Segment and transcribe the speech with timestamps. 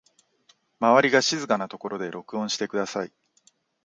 [0.79, 3.13] 周りが静かなところで録音してください